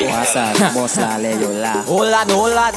[0.00, 2.74] Mwasan, mwasan le yo la Olan, olan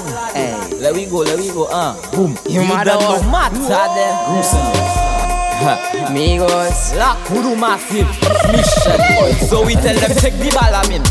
[0.81, 1.93] Le we go, le we go uh.
[2.11, 4.73] Boom, you mada or matade Grusan
[6.13, 8.07] Migos La kudu masif
[8.51, 8.99] Mission
[9.49, 11.03] So we tell them take the ball I mean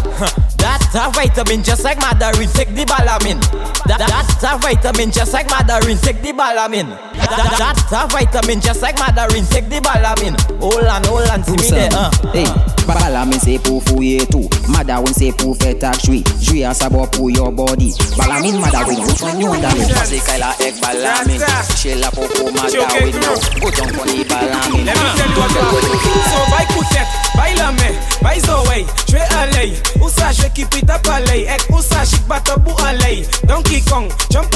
[0.64, 2.48] That's a vitamin just like Mandarin.
[2.48, 3.36] Take the balamin.
[3.84, 6.00] That, that's a vitamin just like Mandarin.
[6.00, 6.88] Take the balamin.
[7.20, 9.44] That, that's a vitamin just like Mandarin.
[9.52, 10.40] Take the balamin.
[10.64, 11.90] Hold on, hold on, see me there.
[11.92, 12.08] Uh.
[12.32, 12.48] Hey,
[12.88, 16.72] bala min se pou fouye tou Mada win se pou fe tak jwi Jwi a
[16.74, 19.88] sabo pou your body Bala min mada which one you wanda win?
[19.92, 21.40] Pase kay la ek bala min
[21.76, 23.12] She la popo mada win
[23.60, 26.24] Go jump on the bala min Let me tell you what you.
[26.32, 27.88] So vai kutet, vai la me,
[28.22, 29.72] vai zoe, je vais aller.
[30.00, 31.46] Où ça je keep it up aller.
[31.48, 33.26] Ek ça chic bata bu aller.
[33.44, 34.53] Donkey Kong, jump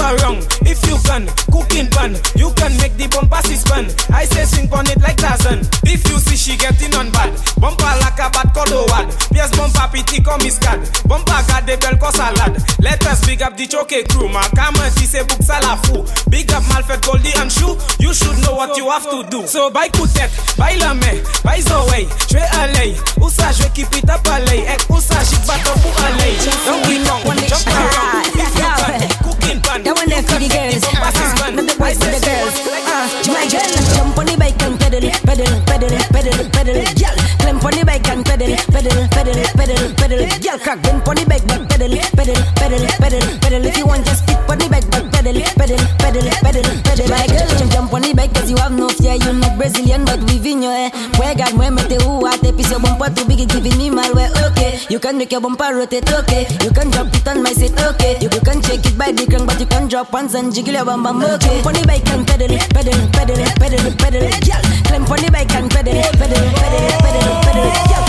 [13.08, 14.28] Us big up the choke crew.
[14.28, 16.04] Ma camera si c'est book ça la fou.
[16.28, 17.74] Big up Malfait Goldie and Shoe.
[17.98, 19.46] You should know what you have to do.
[19.46, 20.28] So by kutet,
[20.58, 22.94] by la me, by zoe, je vais aller.
[23.18, 24.64] Où ça je vais keep it up aller.
[24.68, 26.36] Ek où ça chic bateau pour aller.
[26.66, 28.28] Donkey Kong, jump around.
[28.36, 29.82] If you can, cooking pan.
[29.84, 30.84] That one there for the girls.
[30.84, 31.56] Spin.
[31.56, 32.54] Not the boys for the say girls.
[32.60, 36.50] swing on it like Uh, my jump on the bike and pedal, pedal, pedal, pedal,
[36.52, 36.74] pedal.
[36.92, 37.17] Girl, climb on the bike
[38.18, 40.18] and pedal, pedal, pedal, pedal, pedal.
[40.42, 43.64] Girl, crack bend on the bike, but pedal, pedal, pedal, pedal, pedal.
[43.64, 47.06] If you want, just stick on the bike, but pedal, pedal, pedal, pedal, pedal.
[47.08, 49.14] My girl, jump on the bike 'cause you have no fear.
[49.14, 50.90] You not Brazilian, but we in your hair.
[51.18, 54.28] Where me te piece your bumper too big, giving me way.
[54.46, 56.10] Okay, you can make your bumper rotate.
[56.10, 57.78] Okay, you can drop it on my seat.
[57.78, 60.74] Okay, you can shake it by the crank, but you can drop once and jiggle
[60.74, 61.22] your bum bum.
[61.22, 64.26] Okay, on the bike and pedal, pedal, pedal, pedal, pedal.
[64.46, 67.66] Girl, climb on the bike and pedal, pedal, pedal, pedal, pedal.
[67.90, 68.07] Girl,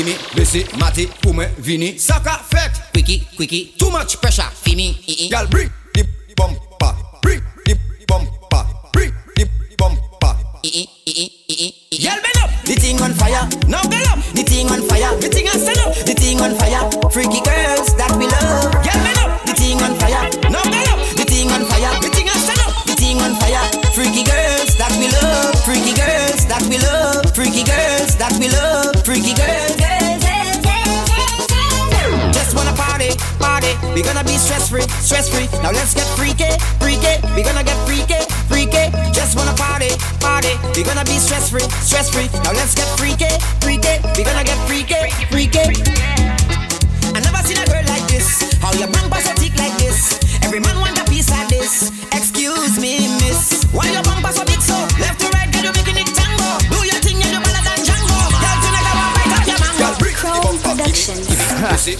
[0.00, 1.98] Gimme, Bessie, Matty, pour me, Vini.
[1.98, 2.70] Saka fet.
[2.94, 3.74] Quickie, quickie.
[3.78, 4.48] Too much pressure.
[4.50, 4.96] Fini.
[5.30, 6.94] Girl, bring the bumper.
[7.20, 7.76] Bring the
[8.08, 8.64] bumper.
[8.94, 10.34] Bring the bumper.
[10.62, 12.50] Girl, bend up.
[12.64, 13.46] The thing on fire.
[13.68, 14.24] Now bend up.
[14.32, 15.14] The thing on fire.
[15.20, 15.94] The thing on stand up.
[16.06, 17.10] The thing on fire.
[17.10, 18.72] Freaky girls that we love.
[18.72, 19.42] Girl, bend up.
[19.44, 20.49] The thing on fire.
[34.70, 35.48] Free, stress free.
[35.62, 36.46] Now let's get freaky,
[36.78, 37.18] freaky.
[37.34, 38.86] We gonna get freaky, freaky.
[39.10, 40.54] Just wanna party, party.
[40.74, 42.30] We gonna be stress free, stress free.
[42.44, 43.28] Now let's get freaky,
[43.58, 43.98] freaky.
[44.16, 45.66] We gonna get freaky, freaky.
[47.10, 48.46] I never seen a girl like this.
[48.62, 50.18] How your bumper so thick like this?
[50.44, 51.90] Every man want a piece of this.
[52.14, 53.64] Excuse me, miss.
[53.72, 54.49] Why your so big so?
[61.80, 61.96] We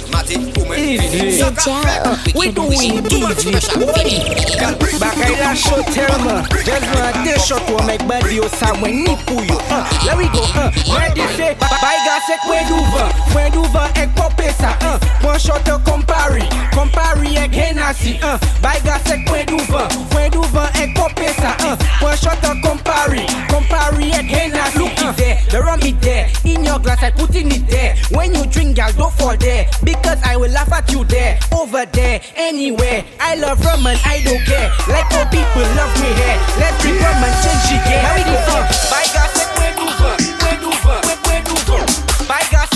[2.53, 3.61] doing DJ
[5.11, 9.43] Bakaila show terma Just want to show to make body yo sa mwen ni pou
[9.43, 13.91] yo uh, Here we go uh, Mwen di se Bayga se kwen duva Kwen duva
[13.99, 16.47] ek pope sa uh, Mwen shot to Campari.
[16.71, 22.17] Campari ek Hennessy uh, Bayga se kwen duva Kwen duva ek pope sa uh, Mwen
[22.17, 23.27] shot to Campari.
[23.51, 25.39] Campari ek Hennessy Look it there.
[25.51, 26.31] The rum it there.
[26.45, 27.97] In your glass I put in it there.
[28.11, 29.67] When you drink girl don't fall there.
[29.83, 31.39] Because I will laugh at you there.
[31.53, 33.05] Over there Anywhere.
[33.19, 34.71] I love rum and I don't care.
[34.89, 38.37] Like how people love me here Let's bring rum and change it How we do
[38.47, 38.63] fun
[38.93, 40.95] Bayga se kwen duva Kwen duva
[41.25, 41.79] Kwen duva
[42.29, 42.70] Bayga se kwen duva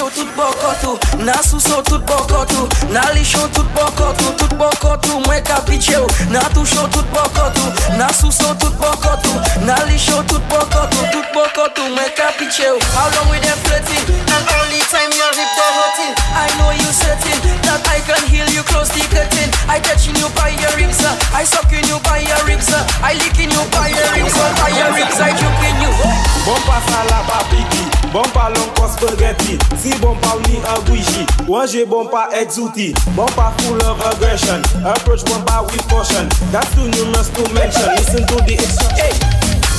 [0.00, 4.54] Na tou show tout Na sou so tout bokotou Na li show tout bokotou Tout
[4.56, 9.76] bokotou mwen ka ou Na tou show tout bokotou Na sou so tout bokotou Na
[9.84, 14.46] li show tout bokotou Tout bokotou mwen ka ou How long we dem flirting And
[14.56, 17.36] only time your hip go hurting I know you certain
[17.68, 21.12] That I can heal you close the curtain I touching you by your ribs uh,
[21.36, 24.72] I sucking you by your ribs uh, I licking you by your ribs uh, By
[24.72, 25.92] your ribs I jumping you.
[26.40, 29.58] Bompa salaba piki, bompa lonko spaghetti
[29.90, 35.82] Si bompa ou ni agouishi, wanje bompa exouti Bompa full of aggression, approach bompa with
[35.90, 36.28] caution.
[36.54, 39.10] That's too numerous to mention, listen to the extra Hey!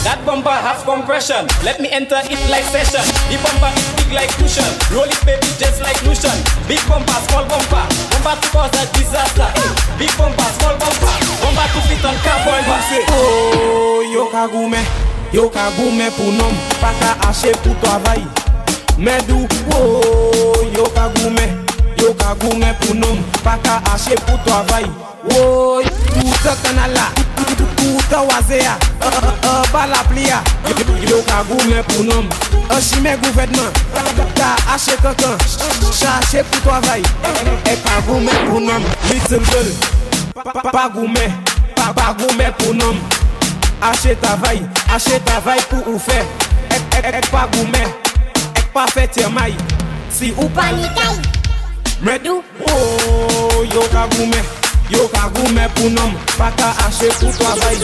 [0.03, 2.99] That bumper has compression, let me enter it like session.
[3.31, 6.35] The bumper is big like cushion, roll it baby just like lotion.
[6.67, 9.47] Big bumper, small bumper, bumper to cause a disaster.
[9.47, 9.71] Hey.
[9.95, 14.83] Big bumper, small bumper, bumper to fit on carbon bumper Oh, yo kagume
[15.31, 16.51] Yo ka goumen pou nom,
[16.83, 18.19] pa ka ache pou travay
[19.01, 21.45] Medou, oh, yo ka goume
[21.97, 24.85] Yo ka goume pou nom Pa ka ashe pou to avay
[25.25, 27.07] Woy, kouta kanala
[27.81, 28.75] Kouta wazea
[29.49, 30.43] uh, Bala plia.
[31.09, 32.29] Yo ka goume pou nom
[32.69, 33.73] uh, Chime gouvedman
[34.37, 35.33] Ta ashe kankan
[35.89, 37.01] Chache pou to avay
[37.65, 39.73] E ka goume pou nom Little girl
[40.69, 41.25] Pa goume
[41.73, 43.01] Pa goume pou nom.
[43.81, 44.61] Ashe tavay
[44.93, 46.21] Ashe tavay pou oufe
[46.69, 48.00] Ek e, e, pa goume.
[48.73, 49.53] pa fet yamay
[50.09, 51.15] Si ou panikay
[52.01, 54.41] Medou Oh, yo ka goume
[54.89, 57.77] Yo ka goume pou nom Pa ka ache pou travay.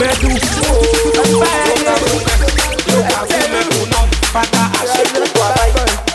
[0.00, 0.34] Medou
[0.68, 0.82] Oh,
[1.14, 2.34] yo ka goume
[2.88, 6.07] Yo ka goume pou nom Pa ka ache pou travay.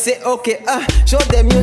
[0.00, 0.64] Say okay.
[0.66, 1.62] Uh, show them you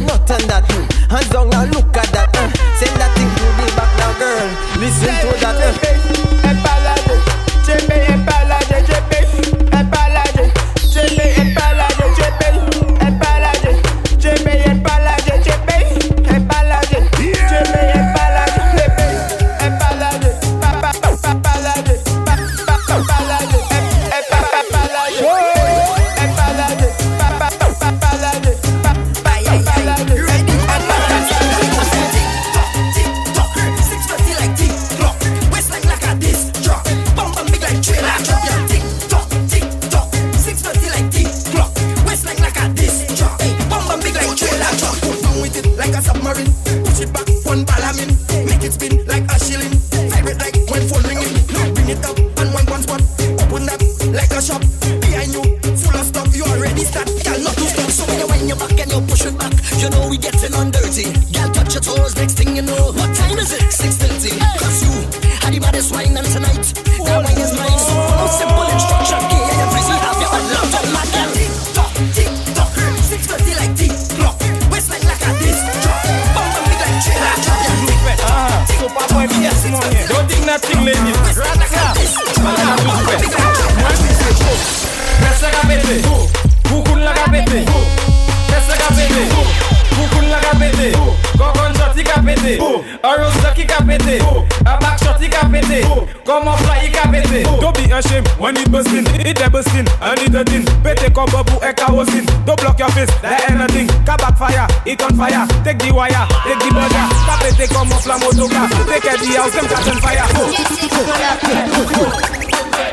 [93.98, 94.22] ducky ka pete
[94.66, 95.84] A back shorty ka pete
[96.26, 100.20] Come on fly ka pete Don't be ashamed when it bustin It a bustin and
[100.20, 103.88] it a tin Pete ko babu e ka wosin Don't block your face like anything
[104.06, 105.48] Ka backfire, it on fire.
[105.64, 107.06] Take the wire, take the burger.
[107.26, 110.26] Ka pete come off la motoka Take the house, them catch on fire.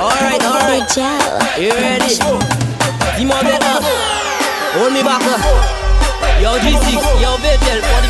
[0.00, 0.96] Alright, alright.
[1.58, 2.08] You ready?
[2.08, 3.78] Dis-moi better.
[4.74, 5.83] Hold me back up.
[6.42, 8.08] Yo G6, yo Betel, for the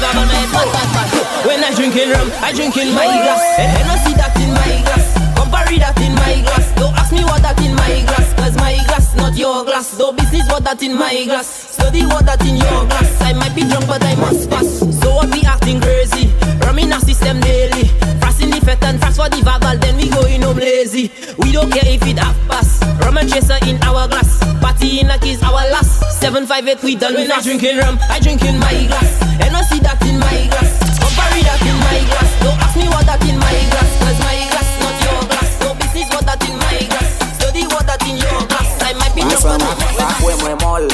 [0.52, 1.46] pat pat pat.
[1.46, 3.42] When I drinking rum, I drinking my glass.
[3.58, 5.06] And I see that in my glass.
[5.36, 6.66] Compare that in my glass.
[6.74, 9.96] Don't ask me what that in my glass, cause my glass not your glass.
[9.96, 11.46] Don't business what that in my glass.
[11.46, 13.20] Study what that in your glass.
[13.22, 14.80] I might be drunk, but I must pass.
[15.00, 16.32] So what be acting crazy?
[16.60, 17.88] Rum in our system daily.
[18.20, 21.10] Fast in the fet and fast for the vagal, then we going home lazy.
[21.38, 22.82] We don't care if it half pass.
[23.00, 24.42] Rum and chaser in our glass.
[24.74, 26.02] Party in like is our last.
[26.20, 29.22] 758 we done when I drinking rum, I drinking my glass.
[29.40, 30.78] And I see that in my glass.
[30.98, 32.30] Compare that in my glass.
[32.42, 35.50] Don't ask me what that in my glass, cause my glass not your glass.
[35.60, 37.38] No business what that in my glass.
[37.38, 38.82] Study what that in your glass.
[38.82, 40.93] I might be drunk, but I must Bak wè mwen mol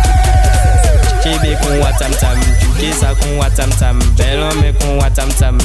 [1.29, 2.37] Chebe kon watam tam
[2.81, 5.57] Kesa kon watam tam Belome watam tam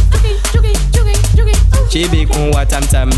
[1.89, 3.09] Chebe kon watam tam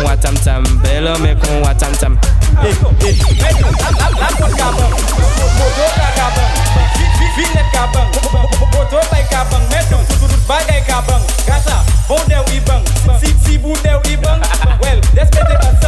[0.00, 2.16] watam tam Belome watam tam
[2.64, 2.72] Eh,
[3.04, 3.16] eh
[4.16, 4.92] Lakot kabang
[5.60, 6.48] Motor kabang
[7.36, 8.08] Vilet kabang
[8.72, 11.20] Motor tay kabang Metong tutut bagay kabang
[13.20, 13.60] Si si
[14.80, 14.98] Well,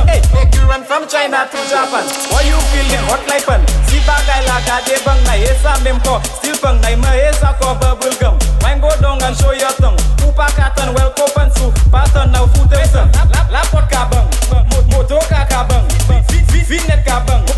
[0.04, 0.20] Hey,
[0.52, 3.48] you run from China to Japan Why you feeling hot life
[3.88, 4.01] See
[4.40, 8.80] gade bang na esa mem ko Still bang na ma esa ko bubble gum Wine
[8.80, 13.08] go dong and show your tongue Upa katan well kopan su Pattern now foot esa
[13.50, 14.28] La pot ka bang
[14.90, 15.84] Moto ka ka bang
[16.66, 17.51] Finet ka bang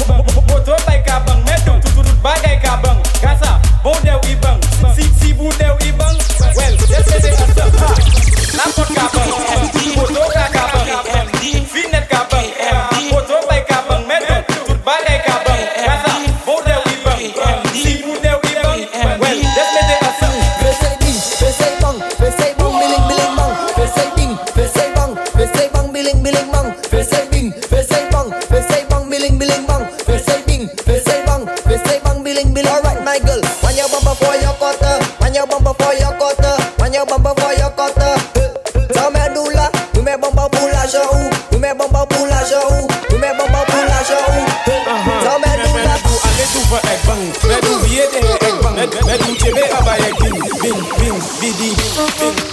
[36.95, 40.69] Prenez bon bon pour yo compte Ça met d'où là Vous met bon bon pour
[40.69, 41.31] l'argent ou.
[41.51, 42.87] Vous met bon bon pour l'argent ou.
[43.11, 47.01] Vous met bon bon pour l'argent ou Ça met d'où là Allez tout va ek
[47.05, 47.49] bang.
[47.49, 48.77] Met d'où vier de ek bang.
[49.07, 51.75] Met d'où tebe abay ek bing Bing bing bidi
[52.21, 52.44] Bing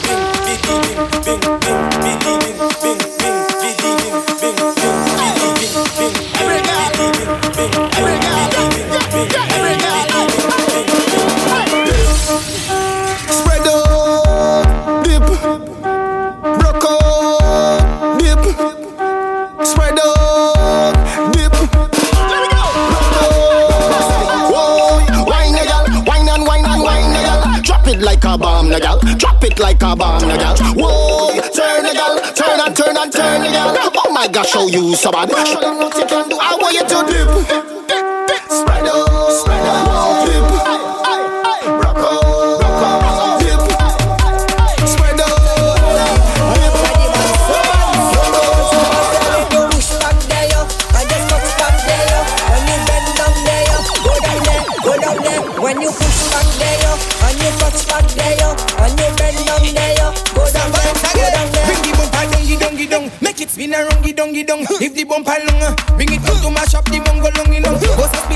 [29.62, 30.56] like a bomb, na gal.
[30.76, 33.78] Whoa, turn a gal, turn and turn and turn a gal.
[33.96, 35.30] Oh my gosh, show you so bad.
[35.48, 36.38] Show them what you can do.
[36.42, 37.61] I want you to dip,
[64.82, 67.78] If the bumper long, bring it down to mash up the bongo long, long.
[67.78, 68.31] Go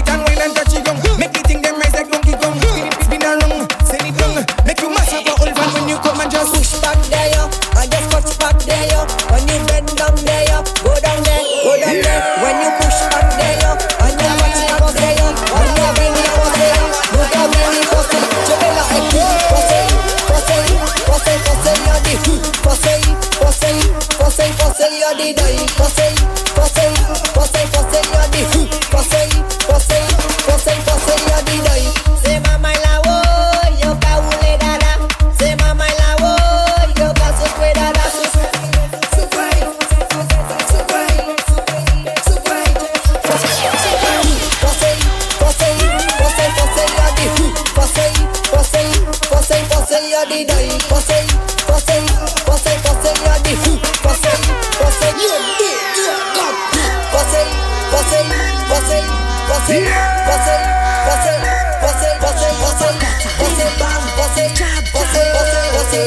[65.95, 66.03] I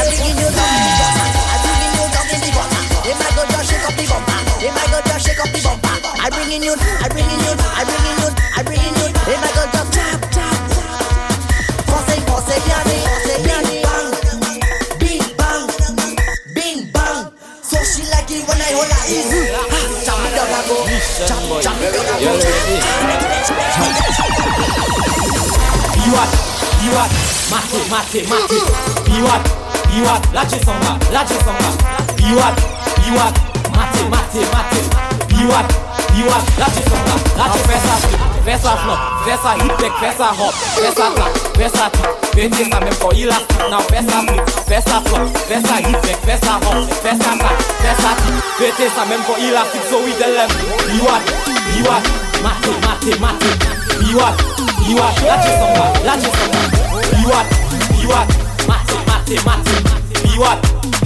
[0.00, 1.78] bring in you I you
[6.20, 8.47] I bring in you, I bring in you, I bring in you.
[26.88, 27.04] Biła,
[27.50, 28.54] maty, maty, maty.
[29.10, 29.38] Biła,
[29.92, 31.70] biła, ladzie są ma, ladzie są ma.
[32.16, 32.52] Biła,
[32.98, 33.24] biła,
[33.76, 34.76] maty, maty, maty.
[35.28, 35.62] Biła,
[36.14, 37.94] biła, ladzie są ma, ladzie Wesa,
[38.44, 40.54] wesa flop, wesa hipek, wesa hop.
[40.80, 45.76] Wesa tak, wesa tak, będzie samym po ilastik Na no, wesa flip, wesa flop, wesa
[45.76, 46.74] hipek, wesa hop.
[47.02, 50.50] Wesa tak, wesa tak, będzie samym po ilastik So idę lem,
[50.88, 51.18] biła,
[51.76, 52.00] biła,
[52.42, 53.46] maty, maty, maty.
[54.00, 56.60] Biła, biła Iwat, lache samba, lache samba
[57.22, 57.46] Iwat,
[58.02, 58.28] iwat,
[58.68, 59.74] mate, mate, mate
[60.34, 60.58] Iwat,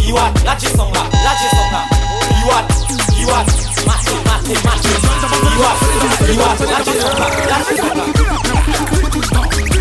[0.09, 1.81] iwat, lache samba, lache samba
[2.43, 2.67] Iwat,
[3.23, 3.47] iwat,
[3.87, 4.91] mate, mate, mate
[5.57, 5.79] Iwat,
[6.35, 9.72] iwat, lache samba, lache samba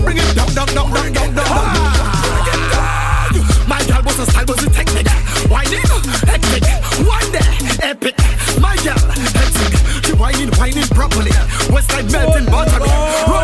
[0.00, 1.48] Canada bring it down, down, down, down, down, down.
[3.68, 5.04] My gal was a style, was a technique.
[5.04, 5.84] Did
[6.28, 6.64] hectic?
[7.82, 8.14] epic.
[8.60, 10.04] My girl, hectic.
[10.04, 11.30] She whining, whining properly.
[11.72, 13.39] West side melting buttery.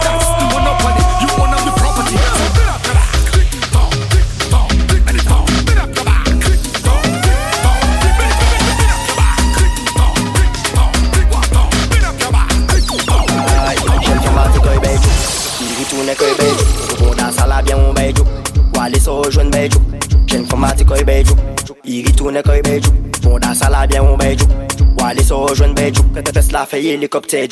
[25.75, 26.03] Beijo.
[26.33, 27.47] Tesla fait hélicoptère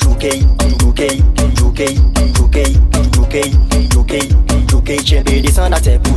[5.81, 6.15] terre pour.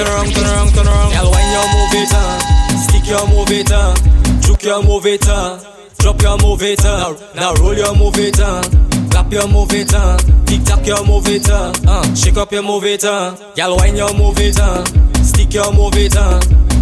[0.00, 1.12] Turn around, turn around, turn around.
[1.12, 2.38] Girl, when you move it, uh,
[2.78, 3.94] stick your move it, uh,
[4.40, 5.58] juke your move it, uh,
[5.98, 8.62] drop your move it, uh, now roll your move it, uh,
[9.10, 12.62] clap your move it, uh, tick tock your move it, uh, uh, shake up your
[12.62, 14.84] move it, uh, girl, when you move it, uh,
[15.22, 16.40] stick your move it, uh,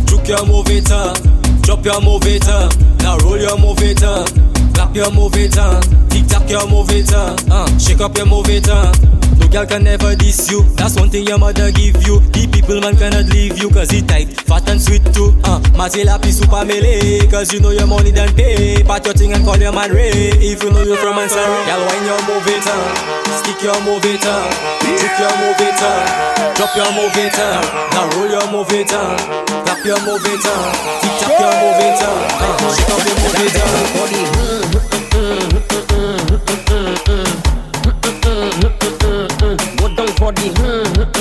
[0.08, 1.14] juke your move it, uh,
[1.62, 2.68] drop your move it, uh,
[3.00, 4.24] now roll your move it, uh,
[4.74, 8.26] clap your move it, up, tick tock your move it, uh, uh, shake up your
[8.26, 8.92] move it, uh.
[9.40, 10.62] No girl can never diss you.
[10.76, 12.20] That's one thing your mother give you.
[12.34, 15.34] The people man cannot leave you cause it tight, fat and sweet too.
[15.44, 18.82] Uh, Mazila pi super melee cause you know your money done pay.
[18.84, 20.10] Pat your thing and call your man Ray.
[20.42, 21.58] If you know you're from Ansari.
[21.66, 25.78] Girl, when you move it, uh, stick your move it, juke your move it,
[26.56, 31.14] drop your move it, now roll your move it, clap your move it, uh, tick
[31.22, 34.37] tock your move it, uh, uh, shake up your move it, uh.
[40.28, 40.50] body.
[40.50, 41.17] Mm-hmm.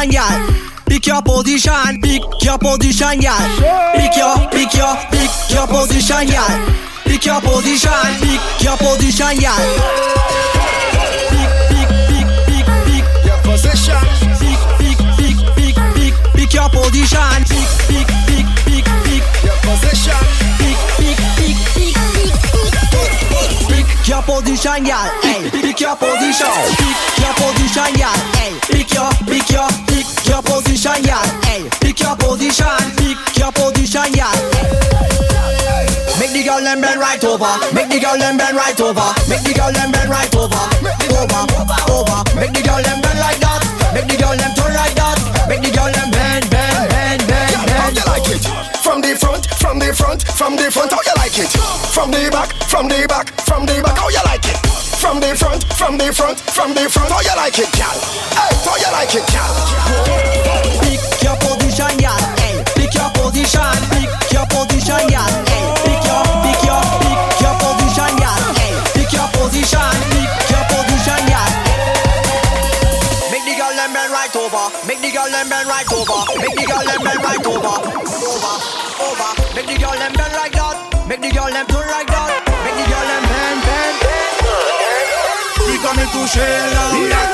[0.00, 0.54] Position, y'all.
[0.86, 3.36] Pick your position, pick your position, y'all.
[3.94, 6.72] Pick your, pick your, pick your position, y'all.
[7.04, 9.56] Pick your position, pick your position, y'all.
[11.30, 14.00] Pick, pick, pick, pick, pick Your position.
[14.40, 17.44] Pick, pick, pick, pick, pick, pick your position.
[17.48, 20.22] Pick, pick, pick, pick, pick Your position.
[20.58, 21.89] Pick, pick, pick, pick,
[23.70, 25.06] pick, your position, y'all.
[25.22, 26.50] Hey, pick your position.
[26.76, 28.18] Pick your position, y'all.
[28.34, 31.22] Hey, pick your, pick your, pick your position, y'all.
[31.46, 32.66] Hey, pick your position.
[32.98, 34.34] Pick your position, y'all.
[36.18, 37.48] Make the girl them bend right over.
[37.72, 39.08] Make the girl them bend right over.
[39.28, 40.62] Make the girl them bend right over.
[41.16, 41.42] Over,
[41.88, 42.18] over.
[42.36, 43.00] Make the girl them
[50.22, 50.32] it?
[50.32, 51.50] From the front, how you like it?
[51.92, 54.56] From the back, from the back, from the back, how you like it?
[55.00, 57.96] From the front, from the front, from the front, how you like it, gal?
[58.36, 59.52] Hey, how you like it, gal?
[60.82, 62.18] Pick your position, y'all.
[62.40, 63.76] Hey, pick your position.
[63.92, 65.49] Pick your position, y'all.
[86.30, 87.28] Shell down that.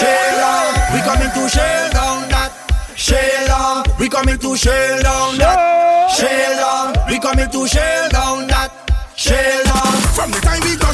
[0.00, 0.72] Shell down.
[0.92, 2.50] We coming to shell down that.
[2.96, 3.84] Shell down.
[3.98, 6.10] We coming to shell down that.
[6.16, 6.88] Shell down.
[7.08, 8.70] We coming to shell down that.
[9.16, 9.92] Shell down.
[10.16, 10.89] From the time we touch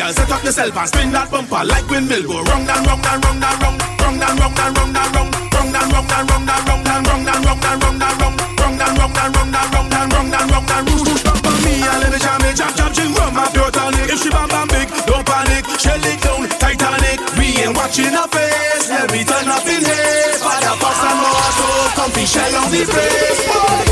[0.00, 0.12] girl.
[0.12, 2.24] Set up yourself and spin that bumper like windmill.
[2.24, 5.30] Go round and round and round and round, round and round and round and round,
[5.52, 8.36] round and round and round and round and round and round and round and round,
[8.60, 11.04] round and round and round and round and round and round and round.
[11.04, 13.70] Push back on me and let me jam it, jam jam, ching rum up your
[13.70, 14.08] tonic.
[14.08, 15.64] If she bam bam big, don't panic.
[15.76, 17.18] Shell it down, Titanic.
[17.36, 18.88] We ain't watching her face.
[18.88, 20.32] Let me turn up in here.
[20.40, 23.40] Father, Fox and Moto, comfy shell on the place.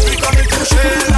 [0.08, 1.17] We coming to shell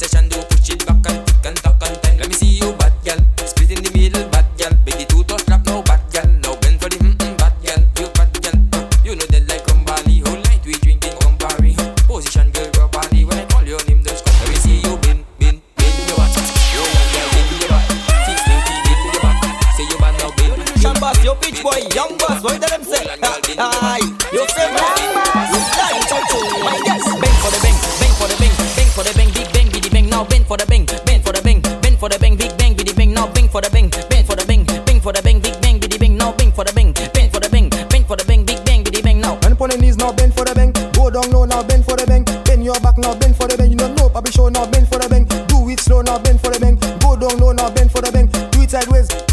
[0.00, 0.37] now In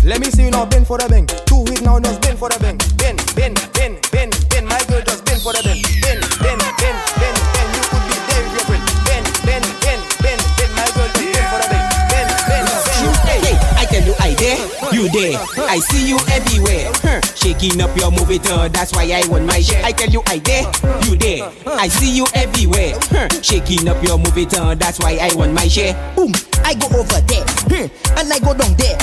[0.05, 1.25] Let me see you now bend for the bang.
[1.49, 2.77] Do it now just bend for the bang.
[3.01, 4.67] Bend, bend, bend, bend, bend.
[4.69, 5.81] My girl just bend for the bang.
[5.97, 7.69] Bend, bend, bend, bend, bend.
[7.73, 8.85] You could be there with your friend.
[9.09, 10.71] Bend, bend, bend, bend, bend.
[10.77, 11.85] My girl just bend for the bang.
[12.13, 13.17] Bend, bend, bend.
[13.25, 14.61] Hey, I tell you I there,
[14.93, 15.41] you there.
[15.65, 16.93] I see you everywhere.
[17.33, 19.81] Shaking up your movie turn, that's why I want my share.
[19.81, 20.69] I tell you I there,
[21.01, 21.49] you there.
[21.65, 22.93] I see you everywhere.
[23.41, 25.97] Shaking up your movie turn, that's why I want my share.
[26.15, 26.29] Boom,
[26.61, 27.89] I go over there,
[28.21, 28.97] and I go down there,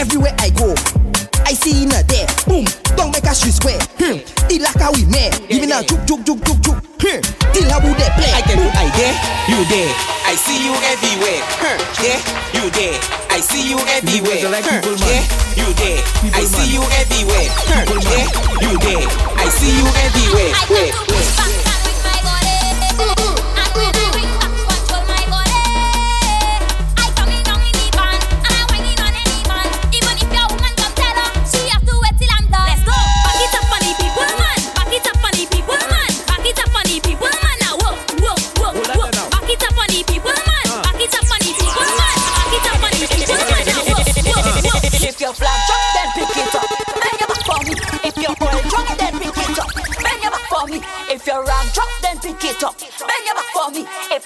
[0.00, 0.72] everywhere I go.
[1.44, 2.64] I see in a there, boom,
[2.96, 4.16] don't make us swear, hmm,
[4.48, 7.20] ilaka we me, give me a juk juk juk juk juk, hmm,
[7.52, 8.32] till how would they play?
[8.32, 9.14] I tell you I there,
[9.50, 9.92] you there.
[10.30, 11.42] I see you everywhere.
[11.58, 11.74] Huh.
[11.98, 12.20] There,
[12.54, 12.94] you there.
[13.34, 14.46] I see you everywhere.
[14.46, 14.78] Huh.
[15.02, 15.24] There,
[15.58, 15.98] you there.
[16.30, 17.50] I see you everywhere.
[17.66, 17.82] Huh.
[17.98, 18.30] There,
[18.62, 19.04] you there.
[19.42, 21.59] I see you everywhere.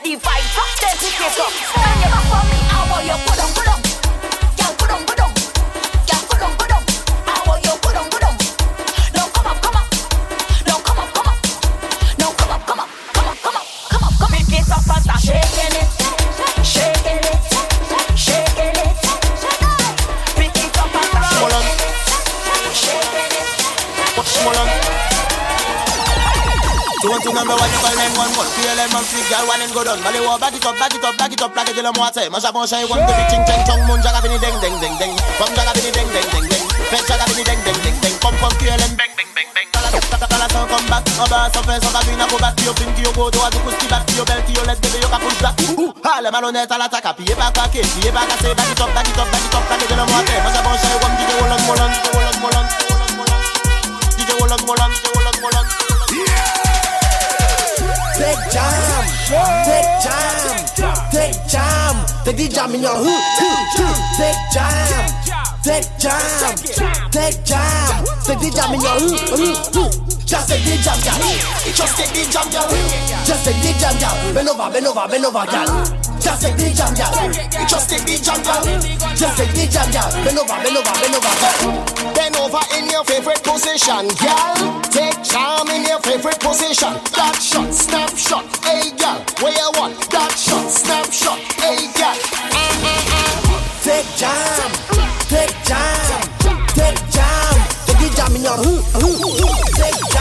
[0.02, 1.83] Vibe drop, then pick it.
[27.44, 30.00] One number one, you call 911 Feel them man freak, girl, one and go down
[30.00, 31.92] Mali wa back it up, back it up, back it up Like it till I'm
[31.92, 35.52] water Masha bon shay, one ching chong Moon jaga bini deng deng deng deng Pum
[35.52, 38.48] jaga bini deng deng deng deng Fetch jaga bini deng deng deng deng Pum pum
[38.56, 42.24] kill them bang bang bang bang Kala son come back bass of face, un cabine
[42.24, 44.24] go back Yo fin go to a du kuski back Yo
[44.64, 45.60] let baby yo ka push back
[46.00, 49.20] ha le malhonnête à l'attaque pas caqué, pied pas cassé Back it up, back it
[49.20, 51.44] up, back it up Like it till I'm water Masha bon one DJ
[58.14, 59.04] Take jam,
[59.66, 61.94] take jam, take jam.
[62.24, 63.22] Take the jam in your hood.
[64.16, 65.06] Take jam,
[65.62, 66.54] take jam,
[67.10, 68.04] take jam.
[68.24, 69.18] Take the jam in your hood.
[70.24, 70.98] Just take the jam.
[71.74, 72.46] Just take the jam.
[73.24, 74.14] Just take the jam, gal.
[74.32, 76.03] Bend over, bend over, bend over, gal.
[76.24, 77.12] Just take the jam, girl.
[77.68, 78.64] Just take the jam, girl.
[79.12, 80.08] Just take the jam, girl.
[80.24, 82.14] Bend over, bend over, bend over, girl.
[82.16, 84.80] Bend over in your favorite position, girl.
[84.88, 86.96] Take jam in your favorite position.
[87.12, 89.20] That shot, snap shot, hey girl.
[89.44, 90.00] Where you want?
[90.08, 92.16] That shot, snap shot, hey girl.
[93.84, 94.72] Take jam,
[95.28, 96.24] take jam,
[96.72, 97.54] take jam.
[97.84, 98.56] Take the jam in your.
[99.76, 100.13] Take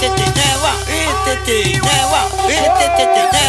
[0.00, 0.24] ててね
[0.62, 3.43] はいててねはいてて